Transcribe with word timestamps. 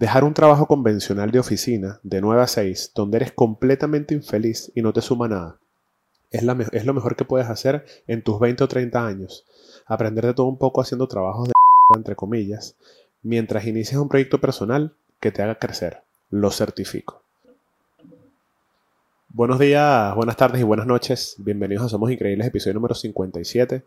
Dejar 0.00 0.24
un 0.24 0.32
trabajo 0.32 0.66
convencional 0.66 1.30
de 1.30 1.40
oficina 1.40 2.00
de 2.02 2.22
9 2.22 2.40
a 2.40 2.46
6, 2.46 2.92
donde 2.94 3.18
eres 3.18 3.32
completamente 3.32 4.14
infeliz 4.14 4.72
y 4.74 4.80
no 4.80 4.94
te 4.94 5.02
suma 5.02 5.28
nada, 5.28 5.60
es, 6.30 6.42
lo 6.42 6.94
mejor 6.94 7.16
que 7.16 7.26
puedes 7.26 7.50
hacer 7.50 7.84
en 8.06 8.22
tus 8.22 8.40
20 8.40 8.64
o 8.64 8.66
30 8.66 9.06
años. 9.06 9.44
Aprender 9.84 10.24
de 10.24 10.32
todo 10.32 10.46
un 10.46 10.56
poco 10.56 10.80
haciendo 10.80 11.06
trabajos 11.06 11.48
de 11.48 11.52
entre 11.94 12.16
comillas, 12.16 12.78
mientras 13.20 13.66
inicias 13.66 14.00
un 14.00 14.08
proyecto 14.08 14.40
personal 14.40 14.96
que 15.20 15.32
te 15.32 15.42
haga 15.42 15.58
crecer. 15.58 16.02
Lo 16.30 16.50
certifico. 16.50 17.22
Buenos 19.28 19.58
días, 19.58 20.14
buenas 20.16 20.38
tardes 20.38 20.62
y 20.62 20.64
buenas 20.64 20.86
noches. 20.86 21.34
Bienvenidos 21.40 21.84
a 21.84 21.88
Somos 21.90 22.10
Increíbles, 22.10 22.46
episodio 22.46 22.72
número 22.72 22.94
57. 22.94 23.84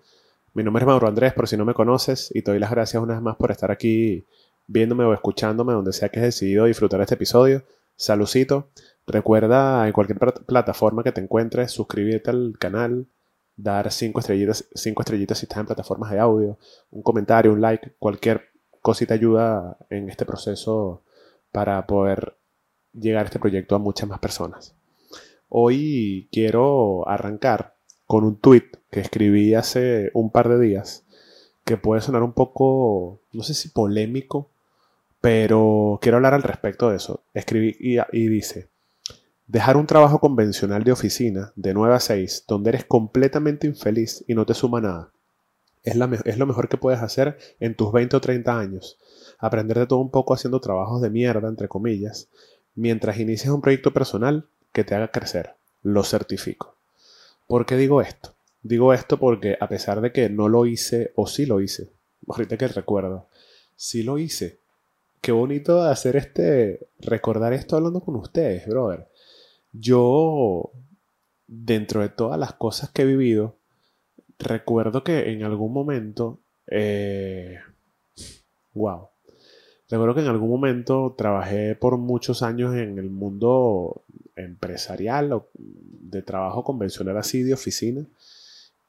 Mi 0.54 0.61
nombre 0.61 0.84
es 0.84 0.88
Mauro 0.88 1.07
Andrés, 1.07 1.34
por 1.34 1.48
si 1.48 1.57
no 1.57 1.66
me 1.66 1.73
conoces, 1.73 2.30
y 2.36 2.43
te 2.43 2.52
doy 2.52 2.59
las 2.59 2.70
gracias 2.70 3.02
una 3.02 3.16
vez 3.16 3.23
más 3.23 3.36
por 3.36 3.50
estar 3.50 3.71
aquí 3.71 4.27
viéndome 4.68 5.04
o 5.04 5.14
escuchándome 5.14 5.73
donde 5.73 5.93
sea 5.93 6.09
que 6.09 6.20
has 6.20 6.25
decidido 6.25 6.66
disfrutar 6.66 7.02
este 7.02 7.16
episodio. 7.16 7.64
Salucito. 7.96 8.70
Recuerda 9.06 9.86
en 9.86 9.93
cualquier 9.93 10.20
plataforma 10.46 11.04
que 11.04 11.11
te 11.11 11.21
encuentres 11.21 11.71
suscribirte 11.71 12.29
al 12.29 12.56
canal, 12.57 13.07
dar 13.57 13.92
cinco 13.92 14.20
estrellitas, 14.20 14.65
cinco 14.73 15.01
estrellitas 15.01 15.37
si 15.37 15.46
estás 15.46 15.60
en 15.60 15.65
plataformas 15.65 16.11
de 16.11 16.20
audio, 16.20 16.57
un 16.92 17.01
comentario, 17.04 17.51
un 17.51 17.61
like, 17.61 17.93
cualquier 18.00 18.50
cosita 18.82 19.14
ayuda 19.14 19.78
en 19.89 20.10
este 20.10 20.25
proceso 20.25 21.01
para 21.51 21.86
poder 21.86 22.36
llegar 22.93 23.23
a 23.23 23.25
este 23.25 23.39
proyecto 23.39 23.75
a 23.75 23.79
muchas 23.79 24.07
más 24.07 24.20
personas. 24.20 24.73
Hoy 25.50 26.28
quiero 26.32 27.07
arrancar 27.07 27.75
con 28.07 28.23
un 28.23 28.37
tweet 28.37 28.70
que 28.89 29.01
escribí 29.01 29.54
hace 29.54 30.11
un 30.14 30.32
par 30.32 30.50
de 30.50 30.59
días 30.59 31.04
que 31.65 31.78
puede 31.78 32.02
sonar 32.02 32.23
un 32.23 32.34
poco, 32.34 33.20
no 33.31 33.44
sé 33.44 33.53
si 33.53 33.70
polémico, 33.70 34.50
pero 35.23 36.00
quiero 36.02 36.17
hablar 36.17 36.33
al 36.33 36.44
respecto 36.44 36.89
de 36.89 36.97
eso. 36.97 37.23
Escribí 37.33 37.77
y, 37.80 38.27
dice, 38.27 38.67
dejar 39.47 39.77
un 39.77 39.88
trabajo 39.88 40.20
convencional 40.20 40.84
de 40.84 40.92
oficina 40.92 41.53
de 41.56 41.73
9 41.73 41.95
a 41.95 42.02
6, 42.02 42.44
donde 42.45 42.72
eres 42.72 42.84
completamente 42.84 43.66
infeliz 43.66 44.25
y 44.28 44.36
no 44.36 44.45
te 44.45 44.53
suma 44.53 44.81
nada, 44.81 45.14
es, 45.81 45.95
es 46.25 46.38
lo 46.38 46.45
mejor 46.45 46.67
que 46.67 46.75
puedes 46.75 47.00
hacer 47.00 47.38
en 47.61 47.73
tus 47.73 47.94
20 47.94 48.17
o 48.17 48.20
30 48.20 48.59
años. 48.59 49.00
Aprender 49.39 49.80
de 49.80 49.88
todo 49.88 50.00
un 50.00 50.11
poco 50.11 50.33
haciendo 50.33 50.59
trabajos 50.59 51.02
de 51.02 51.09
mierda, 51.09 51.48
entre 51.48 51.70
comillas, 51.70 52.28
mientras 52.76 53.17
inicias 53.17 53.53
un 53.53 53.61
proyecto 53.61 53.94
personal 53.94 54.50
que 54.73 54.83
te 54.83 54.94
haga 54.94 55.09
crecer. 55.09 55.55
Lo 55.83 56.03
certifico. 56.03 56.76
¿Por 57.48 57.66
qué 57.66 57.78
digo 57.78 58.02
esto? 58.02 58.36
Digo 58.61 58.94
esto 58.94 59.17
porque 59.17 59.58
a 59.58 59.70
pesar 59.70 60.02
de 60.02 60.11
que 60.11 60.30
no 60.30 60.50
lo 60.50 60.66
hice, 60.66 61.14
o 61.16 61.28
sí 61.28 61.45
lo 61.45 61.61
hice, 61.61 61.94
ahorita 62.28 62.58
que 62.58 62.67
recuerdo, 62.67 63.30
sí 63.78 64.03
lo 64.03 64.17
hice, 64.17 64.62
qué 65.24 65.32
bonito 65.32 65.82
hacer 65.82 66.18
este, 66.18 66.90
recordar 67.00 67.54
esto 67.54 67.78
hablando 67.78 68.02
con 68.02 68.18
ustedes, 68.18 68.68
brother. 68.68 69.08
Yo, 69.72 70.70
dentro 71.48 72.02
de 72.02 72.10
todas 72.10 72.38
las 72.38 72.54
cosas 72.56 72.92
que 72.92 73.04
he 73.04 73.06
vivido, 73.06 73.56
recuerdo 74.38 75.02
que 75.06 75.32
en 75.32 75.44
algún 75.44 75.72
momento, 75.72 76.42
eh, 76.68 77.58
wow, 78.74 79.08
recuerdo 79.90 80.14
que 80.14 80.22
en 80.22 80.28
algún 80.28 80.50
momento 80.50 81.16
trabajé 81.18 81.76
por 81.76 81.98
muchos 81.98 82.44
años 82.44 82.76
en 82.76 82.98
el 83.00 83.10
mundo 83.10 84.04
empresarial 84.36 85.32
o 85.32 85.48
de 85.56 86.22
trabajo 86.22 86.66
convencional 86.66 87.16
así 87.18 87.44
de 87.44 87.54
oficina 87.54 88.06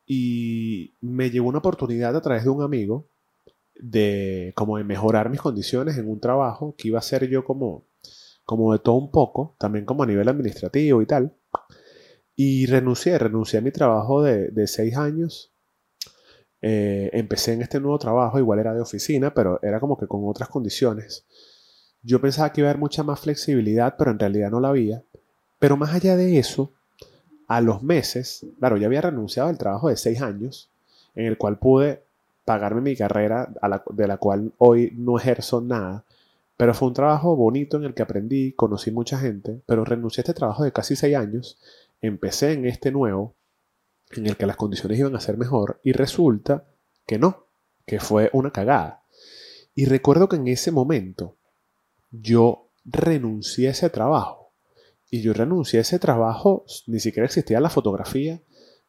y 0.05 0.95
me 1.01 1.31
llegó 1.31 1.47
una 1.49 1.59
oportunidad 1.59 2.17
a 2.17 2.23
través 2.23 2.43
de 2.43 2.51
un 2.51 2.63
amigo 2.63 3.07
de 3.77 4.53
como 4.57 4.79
de 4.79 4.85
mejorar 4.85 5.31
mis 5.31 5.41
condiciones 5.41 5.99
en 5.99 6.09
un 6.09 6.21
trabajo 6.21 6.75
que 6.77 6.89
iba 6.89 6.99
a 6.99 7.03
ser 7.03 7.29
yo 7.29 7.45
como, 7.45 7.85
como 8.45 8.73
de 8.73 8.79
todo 8.79 8.97
un 8.97 9.11
poco, 9.11 9.57
también 9.59 9.85
como 9.85 10.03
a 10.03 10.07
nivel 10.07 10.29
administrativo 10.29 11.03
y 11.03 11.07
tal. 11.07 11.35
Y 12.37 12.67
renuncié, 12.67 13.19
renuncié 13.19 13.59
a 13.59 13.63
mi 13.63 13.71
trabajo 13.71 14.23
de, 14.23 14.49
de 14.49 14.67
seis 14.67 14.97
años. 14.97 15.53
Eh, 16.63 17.11
empecé 17.13 17.53
en 17.53 17.63
este 17.63 17.79
nuevo 17.79 17.99
trabajo, 17.99 18.39
igual 18.39 18.59
era 18.59 18.73
de 18.73 18.81
oficina, 18.81 19.35
pero 19.35 19.61
era 19.63 19.81
como 19.81 19.99
que 19.99 20.07
con 20.07 20.27
otras 20.27 20.49
condiciones. 20.49 21.27
Yo 22.03 22.21
pensaba 22.21 22.53
que 22.53 22.61
iba 22.61 22.69
a 22.69 22.71
haber 22.71 22.81
mucha 22.81 23.03
más 23.03 23.21
flexibilidad, 23.21 23.97
pero 23.99 24.11
en 24.11 24.19
realidad 24.19 24.51
no 24.51 24.61
la 24.61 24.69
había. 24.69 25.03
Pero 25.59 25.77
más 25.77 25.95
allá 25.95 26.17
de 26.17 26.39
eso, 26.39 26.73
a 27.49 27.61
los 27.61 27.83
meses, 27.83 28.47
claro, 28.59 28.77
ya 28.77 28.87
había 28.87 29.03
renunciado 29.03 29.49
al 29.49 29.59
trabajo 29.59 29.89
de 29.89 29.97
seis 29.97 30.21
años, 30.21 30.71
en 31.15 31.27
el 31.27 31.39
cual 31.39 31.59
pude 31.59 32.03
pagarme 32.45 32.81
mi 32.81 32.97
carrera 32.97 33.53
de 33.91 34.07
la 34.07 34.17
cual 34.17 34.53
hoy 34.59 34.93
no 34.97 35.19
ejerzo 35.19 35.61
nada. 35.61 36.05
Pero 36.57 36.75
fue 36.75 36.89
un 36.89 36.95
trabajo 36.95 37.35
bonito 37.35 37.77
en 37.77 37.85
el 37.85 37.95
que 37.95 38.03
aprendí, 38.03 38.53
conocí 38.53 38.91
mucha 38.91 39.19
gente, 39.19 39.61
pero 39.67 39.85
renuncié 39.85 40.21
a 40.21 40.23
este 40.23 40.35
trabajo 40.35 40.63
de 40.63 40.73
casi 40.73 40.95
seis 40.95 41.17
años, 41.17 41.59
empecé 42.01 42.53
en 42.53 42.67
este 42.67 42.93
nuevo, 42.93 43.35
en 44.13 44.27
el 44.27 44.37
que 44.37 44.47
las 44.47 44.57
condiciones 44.57 44.99
iban 44.99 45.17
a 45.17 45.21
ser 45.21 45.37
mejor, 45.37 45.81
y 45.83 45.93
resulta 45.93 46.65
que 47.07 47.19
no, 47.19 47.47
que 47.87 47.99
fue 47.99 48.31
una 48.33 48.53
cagada. 48.53 49.03
Y 49.75 49.87
recuerdo 49.87 50.29
que 50.29 50.37
en 50.37 50.47
ese 50.47 50.71
momento 50.71 51.37
yo 52.13 52.69
renuncié 52.85 53.69
a 53.69 53.73
ese 53.73 53.91
trabajo. 53.91 54.53
Y 55.11 55.23
yo 55.23 55.33
renuncié 55.33 55.79
a 55.79 55.83
ese 55.83 55.99
trabajo, 55.99 56.65
ni 56.87 57.01
siquiera 57.01 57.27
existía 57.27 57.61
la 57.61 57.71
fotografía, 57.71 58.41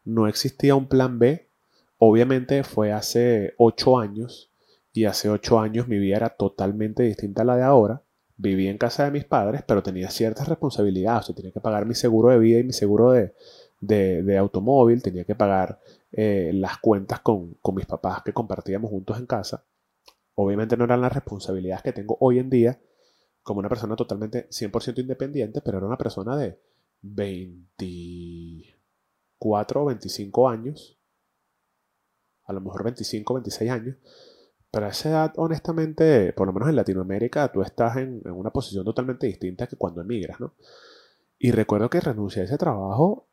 no 0.03 0.27
existía 0.27 0.75
un 0.75 0.87
plan 0.87 1.17
B, 1.17 1.44
Obviamente 2.07 2.63
fue 2.63 2.91
hace 2.91 3.55
ocho 3.57 3.97
años 3.97 4.51
y 4.93 5.05
hace 5.05 5.27
ocho 5.27 5.59
años 5.59 5.87
mi 5.87 5.97
vida 5.97 6.17
era 6.17 6.29
totalmente 6.29 7.01
distinta 7.01 7.41
a 7.41 7.45
la 7.45 7.55
de 7.55 7.63
ahora. 7.63 8.03
Vivía 8.37 8.69
en 8.69 8.77
casa 8.77 9.05
de 9.05 9.11
mis 9.11 9.25
padres, 9.25 9.63
pero 9.67 9.81
tenía 9.81 10.11
ciertas 10.11 10.47
responsabilidades. 10.47 11.31
O 11.31 11.33
tenía 11.33 11.51
que 11.51 11.61
pagar 11.61 11.87
mi 11.87 11.95
seguro 11.95 12.29
de 12.29 12.37
vida 12.37 12.59
y 12.59 12.63
mi 12.63 12.73
seguro 12.73 13.11
de, 13.11 13.33
automóvil, 14.37 15.01
tenía 15.01 15.25
que 15.25 15.33
pagar 15.33 15.79
eh, 16.11 16.51
las 16.53 16.77
cuentas 16.77 17.21
con, 17.21 17.55
con 17.55 17.73
mis 17.73 17.87
papás 17.87 18.21
que 18.23 18.33
compartíamos 18.33 18.91
juntos 18.91 19.17
en 19.17 19.25
casa. 19.25 19.65
Obviamente 20.35 20.77
no 20.77 20.83
eran 20.83 21.01
las 21.01 21.11
responsabilidades 21.11 21.81
que 21.81 21.91
tengo 21.91 22.17
hoy 22.19 22.37
en 22.37 22.51
día 22.51 22.79
como 23.41 23.61
una 23.61 23.69
persona 23.69 23.95
totalmente 23.95 24.47
100% 24.51 24.99
independiente, 24.99 25.59
pero 25.61 25.79
era 25.79 25.87
una 25.87 25.97
persona 25.97 26.37
de 26.37 26.59
24 27.01 29.81
o 29.81 29.85
25 29.85 30.49
años 30.49 30.94
a 32.45 32.53
lo 32.53 32.61
mejor 32.61 32.83
25, 32.83 33.33
26 33.33 33.71
años, 33.71 33.95
pero 34.71 34.87
a 34.87 34.89
esa 34.89 35.09
edad, 35.09 35.33
honestamente, 35.37 36.33
por 36.33 36.47
lo 36.47 36.53
menos 36.53 36.67
en 36.69 36.75
Latinoamérica, 36.75 37.51
tú 37.51 37.61
estás 37.61 37.97
en, 37.97 38.21
una 38.29 38.51
posición 38.51 38.83
totalmente 38.83 39.25
distinta 39.25 39.67
que 39.67 39.77
cuando 39.77 40.01
emigras, 40.01 40.39
¿no? 40.39 40.53
Y 41.39 41.51
recuerdo 41.51 41.89
que 41.89 42.01
renuncié 42.01 42.41
a 42.41 42.45
ese 42.45 42.57
trabajo 42.57 43.29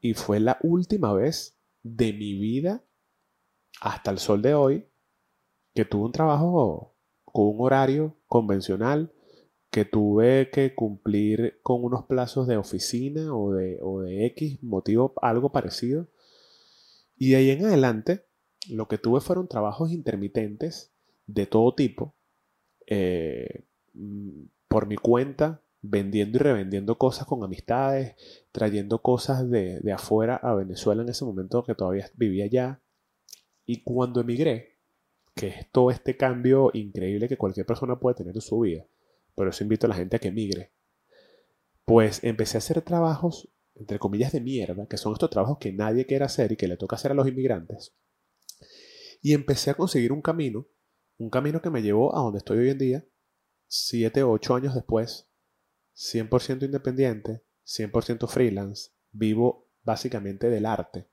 y 0.00 0.14
fue 0.14 0.40
la 0.40 0.58
última 0.62 1.12
vez 1.12 1.58
de 1.82 2.12
mi 2.12 2.32
vida 2.32 2.82
hasta 3.80 4.10
el 4.10 4.18
sol 4.18 4.40
de 4.40 4.54
hoy 4.54 4.88
que 5.74 5.84
tuve 5.84 6.06
un 6.06 6.12
trabajo 6.12 6.96
con 7.24 7.48
un 7.48 7.56
horario 7.60 8.16
convencional, 8.26 9.12
que 9.70 9.84
tuve 9.84 10.50
que 10.50 10.74
cumplir 10.74 11.60
con 11.62 11.84
unos 11.84 12.06
plazos 12.06 12.46
de 12.46 12.56
oficina 12.56 13.34
o 13.34 13.52
de, 13.52 13.78
o 13.82 14.00
de 14.00 14.26
X 14.26 14.62
motivo, 14.62 15.12
algo 15.20 15.52
parecido. 15.52 16.08
Y 17.16 17.32
de 17.32 17.36
ahí 17.36 17.50
en 17.50 17.66
adelante 17.66 18.29
lo 18.68 18.88
que 18.88 18.98
tuve 18.98 19.20
fueron 19.20 19.48
trabajos 19.48 19.90
intermitentes 19.92 20.92
de 21.26 21.46
todo 21.46 21.74
tipo, 21.74 22.14
eh, 22.86 23.64
mm, 23.94 24.42
por 24.68 24.86
mi 24.86 24.96
cuenta, 24.96 25.62
vendiendo 25.82 26.38
y 26.38 26.40
revendiendo 26.40 26.98
cosas 26.98 27.26
con 27.26 27.42
amistades, 27.42 28.14
trayendo 28.52 29.00
cosas 29.00 29.48
de, 29.48 29.80
de, 29.80 29.92
afuera 29.92 30.36
a 30.36 30.54
Venezuela 30.54 31.02
en 31.02 31.08
ese 31.08 31.24
momento 31.24 31.64
que 31.64 31.74
todavía 31.74 32.10
vivía 32.16 32.44
allá. 32.44 32.80
Y 33.64 33.82
cuando 33.82 34.20
emigré, 34.20 34.76
que 35.34 35.48
es 35.48 35.70
todo 35.70 35.90
este 35.90 36.16
cambio 36.16 36.70
increíble 36.74 37.28
que 37.28 37.38
cualquier 37.38 37.66
persona 37.66 37.98
puede 37.98 38.16
tener 38.16 38.34
en 38.34 38.42
su 38.42 38.60
vida, 38.60 38.84
por 39.34 39.48
eso 39.48 39.64
invito 39.64 39.86
a 39.86 39.88
la 39.88 39.94
gente 39.94 40.16
a 40.16 40.18
que 40.18 40.28
emigre, 40.28 40.70
pues 41.84 42.22
empecé 42.24 42.56
a 42.56 42.58
hacer 42.58 42.82
trabajos, 42.82 43.48
entre 43.74 43.98
comillas, 43.98 44.32
de 44.32 44.40
mierda, 44.40 44.86
que 44.86 44.98
son 44.98 45.12
estos 45.12 45.30
trabajos 45.30 45.58
que 45.58 45.72
nadie 45.72 46.04
quiere 46.04 46.24
hacer 46.24 46.52
y 46.52 46.56
que 46.56 46.68
le 46.68 46.76
toca 46.76 46.96
hacer 46.96 47.12
a 47.12 47.14
los 47.14 47.26
inmigrantes 47.26 47.94
y 49.20 49.34
empecé 49.34 49.70
a 49.70 49.74
conseguir 49.74 50.12
un 50.12 50.22
camino, 50.22 50.66
un 51.18 51.30
camino 51.30 51.60
que 51.60 51.70
me 51.70 51.82
llevó 51.82 52.16
a 52.16 52.20
donde 52.20 52.38
estoy 52.38 52.58
hoy 52.58 52.70
en 52.70 52.78
día, 52.78 53.04
7 53.68 54.22
o 54.22 54.30
8 54.32 54.54
años 54.54 54.74
después, 54.74 55.28
100% 55.94 56.64
independiente, 56.64 57.42
100% 57.66 58.26
freelance, 58.28 58.90
vivo 59.12 59.68
básicamente 59.82 60.48
del 60.48 60.66
arte 60.66 61.08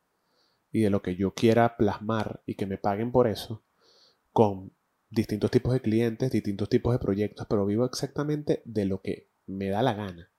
y 0.72 0.82
de 0.82 0.90
lo 0.90 1.02
que 1.02 1.16
yo 1.16 1.34
quiera 1.34 1.78
plasmar 1.78 2.42
y 2.46 2.56
que 2.56 2.66
me 2.66 2.78
paguen 2.78 3.12
por 3.12 3.28
eso, 3.28 3.64
con 4.32 4.74
distintos 5.10 5.52
tipos 5.52 5.74
de 5.74 5.82
clientes, 5.82 6.32
distintos 6.32 6.70
tipos 6.70 6.94
de 6.94 7.00
proyectos, 7.00 7.48
pero 7.50 7.66
vivo 7.66 7.86
exactamente 7.86 8.62
de 8.66 8.86
lo 8.86 9.02
que 9.02 9.30
me 9.46 9.70
da 9.70 9.82
la 9.82 9.94
gana. 9.94 10.32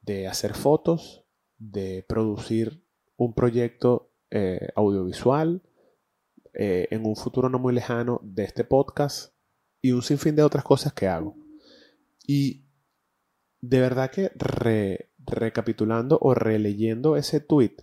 De 0.00 0.28
hacer 0.28 0.54
fotos, 0.54 1.24
de 1.58 2.04
producir 2.08 2.84
un 3.16 3.34
proyecto 3.34 4.12
eh, 4.30 4.68
audiovisual, 4.76 5.62
eh, 6.58 6.88
en 6.90 7.04
un 7.04 7.16
futuro 7.16 7.50
no 7.50 7.58
muy 7.58 7.74
lejano 7.74 8.18
de 8.22 8.44
este 8.44 8.64
podcast 8.64 9.34
y 9.82 9.92
un 9.92 10.02
sinfín 10.02 10.36
de 10.36 10.42
otras 10.42 10.64
cosas 10.64 10.94
que 10.94 11.06
hago. 11.06 11.36
Y 12.26 12.64
de 13.60 13.80
verdad 13.80 14.10
que 14.10 14.32
recapitulando 15.18 16.18
o 16.20 16.32
releyendo 16.34 17.16
ese 17.16 17.40
tweet, 17.40 17.76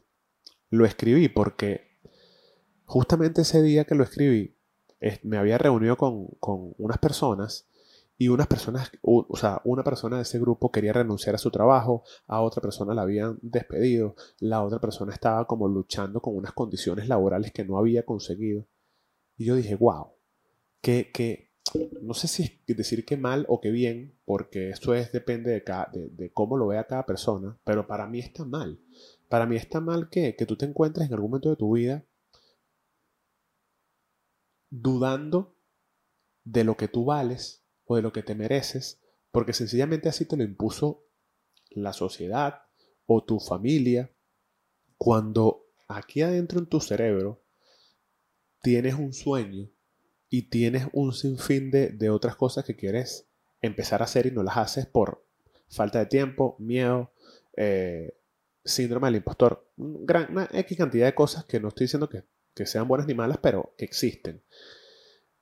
lo 0.71 0.85
escribí 0.85 1.29
porque 1.29 1.99
justamente 2.85 3.43
ese 3.43 3.61
día 3.61 3.85
que 3.85 3.93
lo 3.93 4.03
escribí, 4.03 4.57
me 5.21 5.37
había 5.37 5.59
reunido 5.59 5.95
con, 5.95 6.29
con 6.39 6.73
unas 6.77 6.97
personas 6.97 7.69
y 8.17 8.27
unas 8.27 8.47
personas, 8.47 8.91
o 9.01 9.35
sea, 9.35 9.61
una 9.65 9.83
persona 9.83 10.17
de 10.17 10.23
ese 10.23 10.39
grupo 10.39 10.71
quería 10.71 10.93
renunciar 10.93 11.35
a 11.35 11.39
su 11.39 11.49
trabajo, 11.49 12.03
a 12.27 12.41
otra 12.41 12.61
persona 12.61 12.93
la 12.93 13.01
habían 13.01 13.39
despedido, 13.41 14.15
la 14.39 14.63
otra 14.63 14.79
persona 14.79 15.13
estaba 15.13 15.45
como 15.45 15.67
luchando 15.67 16.21
con 16.21 16.35
unas 16.35 16.53
condiciones 16.53 17.07
laborales 17.07 17.51
que 17.51 17.65
no 17.65 17.77
había 17.77 18.05
conseguido. 18.05 18.65
Y 19.35 19.45
yo 19.45 19.55
dije, 19.55 19.75
wow, 19.75 20.13
que, 20.79 21.11
que 21.11 21.51
no 22.01 22.13
sé 22.13 22.27
si 22.27 22.61
decir 22.67 23.03
que 23.03 23.17
mal 23.17 23.45
o 23.49 23.59
que 23.59 23.71
bien, 23.71 24.15
porque 24.25 24.69
esto 24.69 24.93
es, 24.93 25.11
depende 25.11 25.51
de, 25.51 25.63
cada, 25.63 25.89
de, 25.91 26.31
cómo 26.31 26.57
lo 26.57 26.67
vea 26.67 26.85
cada 26.85 27.05
persona, 27.05 27.57
pero 27.63 27.87
para 27.87 28.05
mí 28.07 28.19
está 28.19 28.45
mal. 28.45 28.79
Para 29.27 29.47
mí 29.47 29.55
está 29.55 29.81
mal 29.81 30.09
que, 30.09 30.35
que 30.35 30.45
tú 30.45 30.55
te 30.55 30.65
encuentres 30.65 31.07
en 31.07 31.13
algún 31.13 31.31
momento 31.31 31.49
de 31.49 31.55
tu 31.55 31.73
vida 31.73 32.05
dudando 34.69 35.55
de 36.43 36.63
lo 36.63 36.75
que 36.77 36.87
tú 36.87 37.05
vales 37.05 37.62
de 37.95 38.01
lo 38.01 38.13
que 38.13 38.23
te 38.23 38.35
mereces, 38.35 38.99
porque 39.31 39.53
sencillamente 39.53 40.09
así 40.09 40.25
te 40.25 40.37
lo 40.37 40.43
impuso 40.43 41.05
la 41.71 41.93
sociedad 41.93 42.63
o 43.05 43.23
tu 43.23 43.39
familia, 43.39 44.11
cuando 44.97 45.65
aquí 45.87 46.21
adentro 46.21 46.59
en 46.59 46.67
tu 46.67 46.79
cerebro 46.79 47.43
tienes 48.61 48.95
un 48.95 49.13
sueño 49.13 49.69
y 50.29 50.43
tienes 50.43 50.87
un 50.93 51.13
sinfín 51.13 51.71
de, 51.71 51.89
de 51.89 52.09
otras 52.09 52.35
cosas 52.35 52.65
que 52.65 52.75
quieres 52.75 53.27
empezar 53.61 54.01
a 54.01 54.05
hacer 54.05 54.25
y 54.27 54.31
no 54.31 54.43
las 54.43 54.57
haces 54.57 54.85
por 54.85 55.25
falta 55.69 55.99
de 55.99 56.05
tiempo, 56.05 56.55
miedo, 56.59 57.11
eh, 57.57 58.17
síndrome 58.63 59.07
del 59.07 59.17
impostor, 59.17 59.69
gran, 59.75 60.31
una 60.31 60.49
X 60.51 60.77
cantidad 60.77 61.05
de 61.05 61.15
cosas 61.15 61.45
que 61.45 61.59
no 61.59 61.69
estoy 61.69 61.85
diciendo 61.85 62.09
que, 62.09 62.23
que 62.53 62.65
sean 62.65 62.87
buenas 62.87 63.07
ni 63.07 63.13
malas, 63.13 63.37
pero 63.41 63.73
que 63.77 63.85
existen. 63.85 64.43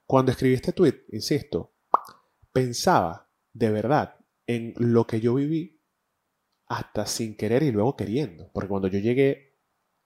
Cuando 0.06 0.32
escribí 0.32 0.56
este 0.56 0.74
tweet, 0.74 1.06
insisto, 1.12 1.74
pensaba 2.52 3.30
de 3.54 3.72
verdad 3.72 4.16
en 4.48 4.74
lo 4.78 5.08
que 5.08 5.20
yo 5.20 5.36
viví 5.36 5.82
hasta 6.68 7.06
sin 7.06 7.36
querer 7.36 7.64
y 7.64 7.72
luego 7.72 7.96
queriendo. 7.96 8.50
Porque 8.54 8.70
cuando 8.70 8.88
yo 8.88 9.00
llegué 9.00 9.58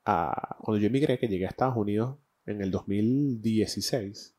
a. 0.05 0.57
Cuando 0.59 0.81
yo 0.81 0.87
emigré, 0.87 1.19
que 1.19 1.27
llegué 1.27 1.45
a 1.45 1.49
Estados 1.49 1.77
Unidos 1.77 2.17
en 2.45 2.61
el 2.61 2.71
2016, 2.71 4.35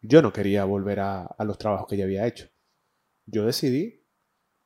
yo 0.00 0.22
no 0.22 0.32
quería 0.32 0.64
volver 0.64 1.00
a, 1.00 1.34
los 1.40 1.58
trabajos 1.58 1.86
que 1.88 1.96
ya 1.96 2.04
había 2.04 2.26
hecho. 2.26 2.48
Yo 3.26 3.46
decidí 3.46 4.04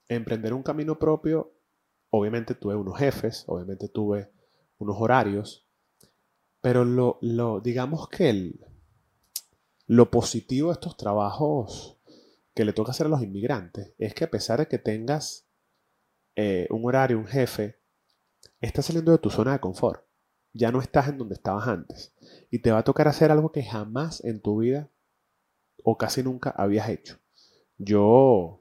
emprender 0.09 0.55
un 0.55 0.63
camino 0.63 0.99
propio. 0.99 1.59
Obviamente 2.11 2.55
tuve 2.55 2.75
unos 2.75 2.99
jefes, 2.99 3.45
obviamente 3.47 3.89
tuve 3.89 4.31
unos 4.79 4.97
horarios, 4.99 5.67
pero 6.61 6.85
lo, 6.85 7.19
lo 7.23 7.61
digamos 7.61 8.09
que 8.09 8.29
el, 8.29 8.67
lo 9.87 10.11
positivo 10.11 10.69
de 10.69 10.75
estos 10.75 10.97
trabajos 10.97 11.99
que 12.55 12.65
le 12.65 12.73
toca 12.73 12.93
hacer 12.93 13.07
a 13.07 13.11
los 13.11 13.23
inmigrantes 13.23 13.95
es 13.99 14.15
que 14.15 14.25
a 14.25 14.31
pesar 14.31 14.61
de 14.61 14.69
que 14.69 14.79
tengas 14.79 15.47
eh, 16.37 16.67
un 16.71 16.85
horario, 16.85 17.19
un 17.19 17.27
jefe, 17.27 17.79
estás 18.61 18.87
saliendo 18.87 19.13
de 19.13 19.19
tu 19.19 19.31
zona 19.31 19.53
de 19.53 19.61
confort. 19.61 20.05
Ya 20.55 20.71
no 20.71 20.81
estás 20.81 21.09
en 21.09 21.19
donde 21.19 21.35
estabas 21.35 21.67
antes. 21.67 22.15
Y 22.51 22.61
te 22.61 22.71
va 22.71 22.79
a 22.79 22.85
tocar 22.85 23.09
hacer 23.09 23.31
algo 23.31 23.53
que 23.53 23.63
jamás 23.63 24.23
en 24.25 24.41
tu 24.41 24.59
vida 24.61 24.91
o 25.83 25.97
casi 25.97 26.23
nunca 26.23 26.51
habías 26.51 26.89
hecho. 26.89 27.19
Yo 27.79 28.61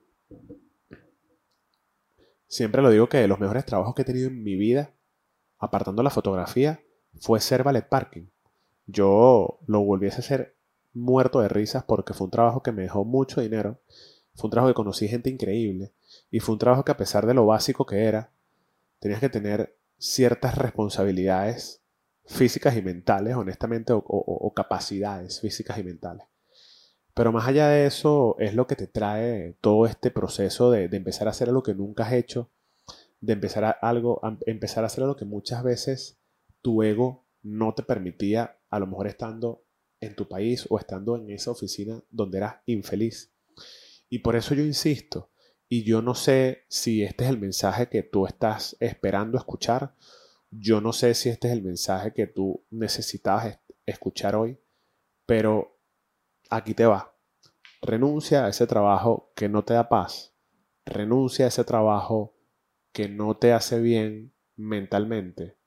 siempre 2.47 2.81
lo 2.81 2.89
digo 2.89 3.09
que 3.09 3.27
los 3.27 3.39
mejores 3.39 3.65
trabajos 3.65 3.93
que 3.93 4.01
he 4.01 4.05
tenido 4.05 4.27
en 4.27 4.43
mi 4.43 4.55
vida, 4.55 4.93
apartando 5.59 6.01
la 6.01 6.09
fotografía, 6.09 6.81
fue 7.19 7.39
ser 7.39 7.63
ballet 7.63 7.87
parking. 7.87 8.27
Yo 8.87 9.59
lo 9.67 9.81
volviese 9.81 10.17
a 10.17 10.19
hacer 10.19 10.55
muerto 10.93 11.41
de 11.41 11.47
risas 11.47 11.83
porque 11.83 12.13
fue 12.13 12.25
un 12.25 12.31
trabajo 12.31 12.63
que 12.63 12.71
me 12.71 12.83
dejó 12.83 13.05
mucho 13.05 13.41
dinero, 13.41 13.79
fue 14.35 14.47
un 14.47 14.51
trabajo 14.51 14.71
que 14.71 14.75
conocí 14.75 15.07
gente 15.07 15.29
increíble 15.29 15.93
y 16.29 16.39
fue 16.39 16.53
un 16.53 16.59
trabajo 16.59 16.83
que 16.83 16.91
a 16.91 16.97
pesar 16.97 17.25
de 17.25 17.33
lo 17.33 17.45
básico 17.45 17.85
que 17.85 18.05
era, 18.05 18.31
tenías 18.99 19.19
que 19.19 19.29
tener 19.29 19.77
ciertas 19.97 20.57
responsabilidades 20.57 21.81
físicas 22.25 22.75
y 22.77 22.81
mentales, 22.81 23.35
honestamente, 23.35 23.93
o, 23.95 24.53
capacidades 24.55 25.39
físicas 25.41 25.77
y 25.77 25.83
mentales. 25.83 26.27
Pero 27.13 27.31
más 27.31 27.47
allá 27.47 27.67
de 27.67 27.85
eso, 27.85 28.35
es 28.39 28.55
lo 28.55 28.67
que 28.67 28.75
te 28.75 28.87
trae 28.87 29.57
todo 29.59 29.85
este 29.85 30.11
proceso 30.11 30.71
de, 30.71 30.85
empezar 30.85 31.27
a 31.27 31.31
hacer 31.31 31.49
algo 31.49 31.63
que 31.63 31.75
nunca 31.75 32.05
has 32.05 32.13
hecho, 32.13 32.49
de 33.19 33.33
empezar 33.33 33.65
a, 33.65 33.71
algo, 33.71 34.21
empezar 34.45 34.83
a 34.83 34.87
hacer 34.87 35.03
algo 35.03 35.15
que 35.15 35.25
muchas 35.25 35.63
veces 35.63 36.19
tu 36.61 36.83
ego 36.83 37.25
no 37.43 37.73
te 37.73 37.83
permitía, 37.83 38.57
a 38.69 38.79
lo 38.79 38.87
mejor 38.87 39.07
estando 39.07 39.63
en 40.01 40.15
tu 40.15 40.27
país 40.27 40.65
o 40.69 40.79
estando 40.79 41.15
en 41.15 41.29
esa 41.29 41.51
oficina 41.51 42.03
donde 42.09 42.39
eras 42.39 42.55
infeliz. 42.65 43.33
Y 44.09 44.19
por 44.19 44.35
eso 44.35 44.53
yo 44.55 44.63
insisto, 44.63 45.31
y 45.69 45.83
yo 45.83 46.01
no 46.01 46.15
sé 46.15 46.65
si 46.67 47.03
este 47.03 47.23
es 47.23 47.29
el 47.29 47.39
mensaje 47.39 47.87
que 47.87 48.03
tú 48.03 48.25
estás 48.25 48.75
esperando 48.81 49.37
escuchar, 49.37 49.95
yo 50.49 50.81
no 50.81 50.91
sé 50.91 51.13
si 51.13 51.29
este 51.29 51.47
es 51.47 51.53
el 51.53 51.63
mensaje 51.63 52.13
que 52.13 52.27
tú 52.27 52.65
necesitabas 52.71 53.59
escuchar 53.85 54.35
hoy, 54.35 54.59
pero 55.25 55.79
aquí 56.49 56.73
te 56.73 56.85
va. 56.85 57.15
Renuncia 57.81 58.45
a 58.45 58.49
ese 58.49 58.67
trabajo 58.67 59.31
que 59.35 59.47
no 59.47 59.63
te 59.63 59.73
da 59.73 59.87
paz. 59.87 60.35
Renuncia 60.85 61.45
a 61.45 61.47
ese 61.47 61.63
trabajo 61.63 62.35
que 62.91 63.07
no 63.07 63.37
te 63.37 63.53
hace 63.53 63.79
bien 63.79 64.33
mentalmente. 64.57 65.57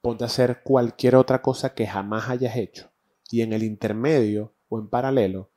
Ponte 0.00 0.24
a 0.24 0.28
hacer 0.28 0.62
cualquier 0.62 1.16
otra 1.16 1.42
cosa 1.42 1.74
que 1.74 1.86
jamás 1.86 2.28
hayas 2.28 2.56
hecho 2.56 2.91
y 3.32 3.40
en 3.40 3.54
el 3.54 3.62
intermedio 3.62 4.54
o 4.68 4.78
en 4.78 4.88
paralelo, 4.88 5.50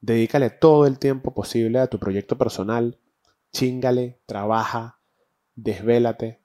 dedícale 0.00 0.50
todo 0.50 0.84
el 0.84 0.98
tiempo 0.98 1.32
posible 1.32 1.78
a 1.78 1.86
tu 1.86 2.00
proyecto 2.00 2.36
personal, 2.36 2.98
chingale, 3.52 4.20
trabaja, 4.26 5.00
desvélate, 5.54 6.42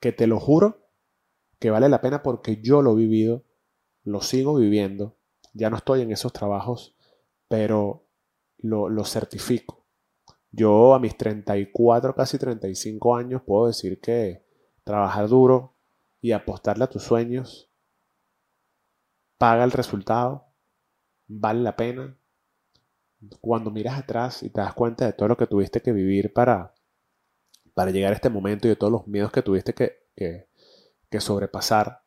que 0.00 0.12
te 0.12 0.26
lo 0.26 0.40
juro 0.40 0.88
que 1.58 1.70
vale 1.70 1.90
la 1.90 2.00
pena 2.00 2.22
porque 2.22 2.62
yo 2.62 2.80
lo 2.80 2.92
he 2.92 2.96
vivido, 2.96 3.44
lo 4.02 4.22
sigo 4.22 4.54
viviendo, 4.54 5.18
ya 5.52 5.68
no 5.68 5.76
estoy 5.76 6.00
en 6.00 6.10
esos 6.10 6.32
trabajos, 6.32 6.96
pero 7.46 8.08
lo, 8.56 8.88
lo 8.88 9.04
certifico. 9.04 9.84
Yo 10.50 10.94
a 10.94 10.98
mis 10.98 11.18
34, 11.18 12.14
casi 12.14 12.38
35 12.38 13.14
años 13.14 13.42
puedo 13.46 13.66
decir 13.66 14.00
que 14.00 14.42
trabajar 14.84 15.28
duro 15.28 15.76
y 16.22 16.32
apostarle 16.32 16.84
a 16.84 16.88
tus 16.88 17.02
sueños 17.02 17.69
paga 19.40 19.64
el 19.64 19.72
resultado, 19.72 20.52
vale 21.26 21.62
la 21.62 21.74
pena. 21.74 22.14
Cuando 23.40 23.70
miras 23.70 23.98
atrás 23.98 24.42
y 24.42 24.50
te 24.50 24.60
das 24.60 24.74
cuenta 24.74 25.06
de 25.06 25.14
todo 25.14 25.28
lo 25.28 25.38
que 25.38 25.46
tuviste 25.46 25.80
que 25.80 25.92
vivir 25.92 26.34
para, 26.34 26.74
para 27.72 27.90
llegar 27.90 28.12
a 28.12 28.16
este 28.16 28.28
momento 28.28 28.66
y 28.66 28.70
de 28.70 28.76
todos 28.76 28.92
los 28.92 29.06
miedos 29.06 29.32
que 29.32 29.40
tuviste 29.40 29.72
que, 29.72 30.06
que, 30.14 31.20
sobrepasar, 31.20 32.02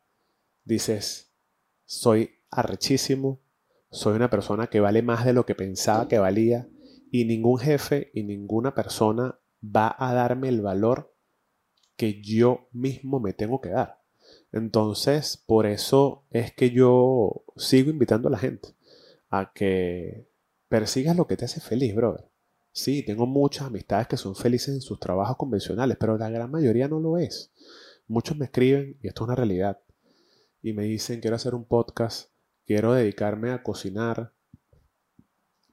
dices, 0.62 1.34
soy 1.84 2.38
arrechísimo, 2.52 3.40
soy 3.90 4.14
una 4.14 4.30
persona 4.30 4.68
que 4.68 4.78
vale 4.78 5.02
más 5.02 5.24
de 5.24 5.32
lo 5.32 5.44
que 5.44 5.56
pensaba 5.56 6.06
que 6.06 6.20
valía 6.20 6.68
y 7.10 7.24
ningún 7.24 7.58
jefe 7.58 8.12
y 8.14 8.22
ninguna 8.22 8.76
persona 8.76 9.40
va 9.60 9.92
a 9.98 10.14
darme 10.14 10.50
el 10.50 10.62
valor 10.62 11.16
que 11.96 12.22
yo 12.22 12.68
mismo 12.70 13.18
me 13.18 13.32
tengo 13.32 13.60
que 13.60 13.70
dar. 13.70 14.03
Entonces, 14.52 15.36
por 15.36 15.66
eso 15.66 16.24
es 16.30 16.52
que 16.52 16.70
yo 16.70 17.44
sigo 17.56 17.90
invitando 17.90 18.28
a 18.28 18.30
la 18.30 18.38
gente 18.38 18.68
a 19.30 19.52
que 19.52 20.28
persigas 20.68 21.16
lo 21.16 21.26
que 21.26 21.36
te 21.36 21.44
hace 21.44 21.60
feliz, 21.60 21.94
brother. 21.94 22.30
Sí, 22.70 23.04
tengo 23.04 23.26
muchas 23.26 23.66
amistades 23.66 24.06
que 24.08 24.16
son 24.16 24.36
felices 24.36 24.74
en 24.74 24.80
sus 24.80 25.00
trabajos 25.00 25.36
convencionales, 25.36 25.96
pero 25.98 26.16
la 26.18 26.30
gran 26.30 26.50
mayoría 26.50 26.88
no 26.88 27.00
lo 27.00 27.18
es. 27.18 27.52
Muchos 28.06 28.36
me 28.36 28.46
escriben, 28.46 28.98
y 29.02 29.08
esto 29.08 29.24
es 29.24 29.26
una 29.26 29.34
realidad, 29.34 29.80
y 30.62 30.72
me 30.72 30.84
dicen, 30.84 31.20
quiero 31.20 31.36
hacer 31.36 31.54
un 31.54 31.64
podcast, 31.64 32.30
quiero 32.64 32.92
dedicarme 32.92 33.50
a 33.50 33.62
cocinar, 33.62 34.32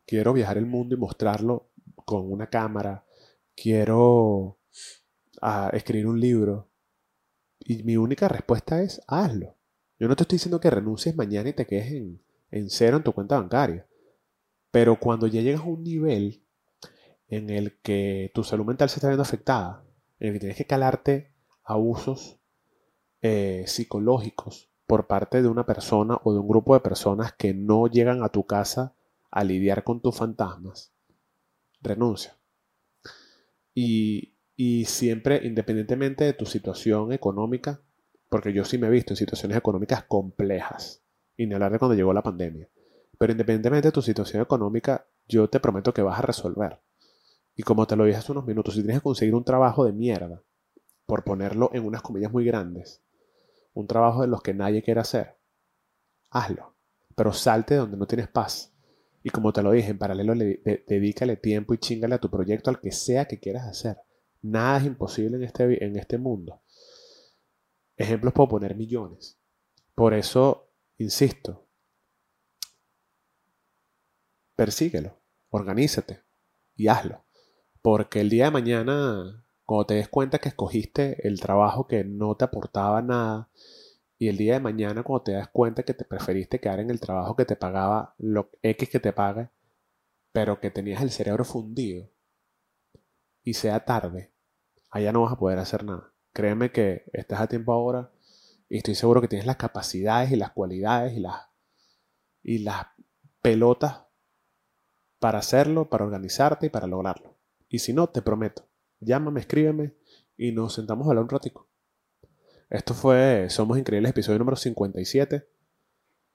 quiero 0.06 0.34
viajar 0.34 0.58
el 0.58 0.65
mundo 0.65 0.96
y 0.96 0.98
mostrarlo 0.98 1.72
con 2.06 2.32
una 2.32 2.50
cámara, 2.50 3.06
quiero 3.56 4.58
ah, 5.41 5.70
escribir 5.74 6.08
un 6.08 6.20
libro, 6.20 6.71
y 7.72 7.84
mi 7.84 7.98
única 7.98 8.28
respuesta 8.28 8.82
es, 8.82 9.01
hazlo. 9.08 9.56
Yo 10.00 10.08
no 10.08 10.16
te 10.16 10.24
estoy 10.24 10.36
diciendo 10.36 10.60
que 10.60 10.70
renuncies 10.70 11.16
mañana 11.16 11.50
y 11.50 11.54
te 11.54 11.66
quedes 11.66 11.92
en, 11.92 12.22
en 12.50 12.70
cero 12.70 12.98
en 12.98 13.04
tu 13.04 13.13
cuenta 13.13 13.40
bancaria. 13.40 13.88
Pero 14.72 15.00
cuando 15.00 15.28
ya 15.28 15.42
llegas 15.42 15.62
a 15.62 15.66
un 15.66 15.84
nivel 15.84 16.44
en 17.28 17.50
el 17.50 17.80
que 17.82 18.32
tu 18.34 18.44
salud 18.44 18.66
mental 18.66 18.90
se 18.90 18.96
está 18.96 19.08
viendo 19.08 19.24
afectada, 19.24 19.84
en 20.20 20.28
el 20.28 20.34
que 20.34 20.40
tienes 20.40 20.58
que 20.58 20.66
calarte 20.66 21.32
abusos 21.63 22.40
eh, 23.22 23.63
psicológicos 23.68 24.70
por 24.86 25.08
parte 25.08 25.42
de 25.42 25.48
una 25.48 25.66
persona 25.66 26.20
o 26.24 26.34
de 26.34 26.40
un 26.40 26.48
grupo 26.48 26.74
de 26.74 26.82
personas 26.82 27.34
que 27.34 27.54
no 27.54 27.88
llegan 27.88 28.24
a 28.24 28.30
tu 28.30 28.46
casa 28.46 28.96
a 29.30 29.44
lidiar 29.44 29.84
con 29.84 30.01
tus 30.01 30.18
fantasmas, 30.18 30.92
renuncia. 31.82 32.38
Y, 33.74 34.31
y 34.63 34.86
siempre, 34.86 35.41
independientemente 35.44 36.24
de 36.24 36.34
tu 36.34 36.46
situación 36.46 37.12
económica, 37.13 37.82
porque 38.30 38.53
yo 38.53 38.63
sí 38.63 38.77
me 38.77 38.86
he 38.86 38.91
visto 38.91 39.13
en 39.13 39.18
situaciones 39.18 39.58
económicas 39.58 40.03
complejas, 40.03 41.03
y 41.36 41.48
ni 41.48 41.56
hablar 41.56 41.72
de 41.72 41.80
cuando 41.80 41.96
llegó 41.96 42.13
la 42.13 42.22
pandemia, 42.22 42.70
pero 43.18 43.32
independientemente 43.32 43.88
de 43.88 43.91
tu 43.91 44.03
situación 44.03 44.39
económica, 44.39 45.08
yo 45.27 45.50
te 45.50 45.60
prometo 45.60 45.96
que 45.96 46.03
vas 46.03 46.20
a 46.20 46.22
resolver. 46.22 46.80
Y 47.56 47.63
como 47.63 47.88
te 47.88 47.96
lo 47.96 48.06
dije 48.06 48.20
hace 48.20 48.34
unos 48.34 48.46
minutos, 48.46 48.75
si 48.75 48.82
tienes 48.82 49.00
que 49.00 49.03
conseguir 49.03 49.34
un 49.34 49.44
trabajo 49.44 49.84
de 49.84 49.94
mierda, 49.94 50.44
por 51.08 51.24
ponerlo 51.24 51.72
en 51.74 51.84
unas 51.84 52.03
comillas 52.03 52.32
muy 52.32 52.46
grandes, 52.46 53.01
un 53.74 53.88
trabajo 53.88 54.22
de 54.22 54.27
los 54.27 54.44
que 54.44 54.53
nadie 54.53 54.84
quiere 54.84 55.00
hacer, 55.00 55.38
hazlo. 56.30 56.75
Pero 57.15 57.34
salte 57.34 57.74
donde 57.77 57.98
no 57.98 58.06
tienes 58.06 58.27
paz. 58.27 58.75
Y 59.24 59.32
como 59.32 59.53
te 59.53 59.63
lo 59.63 59.72
dije, 59.72 59.89
en 59.89 59.98
paralelo 59.98 60.36
dedícale 60.36 61.36
tiempo 61.36 61.74
y 61.74 61.80
chingale 61.80 62.13
a 62.13 62.20
tu 62.20 62.30
proyecto 62.30 62.70
al 62.70 62.80
que 62.80 62.91
sea 62.91 63.25
que 63.25 63.39
quieras 63.39 63.65
hacer. 63.65 63.98
Nada 64.42 64.78
es 64.78 64.86
imposible 64.86 65.38
en 65.38 65.44
este, 65.44 65.86
en 65.86 65.96
este 65.98 66.18
mundo. 66.18 66.62
Ejemplos 67.96 68.34
puedo 68.34 68.50
poner 68.50 68.76
millones. 68.76 69.40
Por 69.94 70.14
eso, 70.14 70.72
insisto, 70.98 71.68
persíguelo, 74.56 75.20
organízate 75.50 76.24
y 76.76 76.88
hazlo. 76.88 77.26
Porque 77.82 78.22
el 78.22 78.30
día 78.30 78.46
de 78.46 78.52
mañana, 78.52 79.46
cuando 79.66 79.86
te 79.88 79.94
des 79.96 80.08
cuenta 80.08 80.40
que 80.40 80.50
escogiste 80.50 81.28
el 81.28 81.40
trabajo 81.40 81.88
que 81.88 82.04
no 82.04 82.36
te 82.36 82.46
aportaba 82.46 83.02
nada, 83.02 83.50
y 84.18 84.28
el 84.28 84.38
día 84.38 84.54
de 84.54 84.60
mañana 84.60 85.02
cuando 85.04 85.24
te 85.24 85.32
das 85.32 85.50
cuenta 85.50 85.82
que 85.82 85.96
te 85.96 86.06
preferiste 86.06 86.60
quedar 86.60 86.80
en 86.80 86.92
el 86.92 87.00
trabajo 87.00 87.36
que 87.36 87.46
te 87.46 87.56
pagaba 87.56 88.14
lo 88.20 88.52
X 88.62 88.90
que 88.90 89.00
te 89.00 89.14
paga, 89.14 89.52
pero 90.32 90.60
que 90.60 90.70
tenías 90.70 91.02
el 91.02 91.10
cerebro 91.10 91.44
fundido, 91.44 92.10
y 93.44 93.56
sea 93.56 93.84
tarde, 93.84 94.31
allá 94.92 95.12
no 95.12 95.24
vas 95.24 95.34
a 95.34 95.38
poder 95.40 95.58
hacer 95.58 95.84
nada. 95.84 96.14
Créeme 96.34 96.72
que 96.72 97.06
estás 97.14 97.42
a 97.42 97.48
tiempo 97.48 97.74
ahora 97.74 98.12
y 98.70 98.78
estoy 98.78 98.96
seguro 98.96 99.22
que 99.22 99.28
tienes 99.28 99.48
las 99.48 99.58
capacidades 99.58 100.32
y 100.32 100.36
las 100.36 100.52
cualidades 100.52 101.18
y 101.18 101.20
las, 101.20 101.48
y 102.44 102.60
las 102.60 102.88
pelotas 103.42 104.04
para 105.20 105.40
hacerlo, 105.40 105.90
para 105.90 106.06
organizarte 106.06 106.68
y 106.68 106.70
para 106.70 106.88
lograrlo. 106.88 107.38
Y 107.70 107.80
si 107.80 107.94
no, 107.94 108.08
te 108.08 108.22
prometo, 108.22 108.68
llámame, 109.00 109.40
escríbeme 109.42 109.96
y 110.38 110.52
nos 110.52 110.74
sentamos 110.74 111.08
a 111.08 111.12
hablar 111.12 111.24
un 111.24 111.30
ratico. 111.30 111.70
Esto 112.70 112.94
fue 112.94 113.50
Somos 113.50 113.78
Increíbles, 113.78 114.12
episodio 114.12 114.40
número 114.40 114.56
57. 114.56 115.48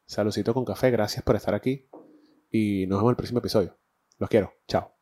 Saludcito 0.05 0.55
con 0.55 0.65
café, 0.65 0.91
gracias 0.91 1.25
por 1.25 1.37
estar 1.37 1.55
aquí 1.55 1.89
y 2.51 2.87
nos 2.87 2.99
vemos 2.99 3.09
en 3.09 3.13
el 3.13 3.17
próximo 3.17 3.39
episodio. 3.39 3.77
Los 4.19 4.31
quiero, 4.31 4.53
chao. 4.69 4.96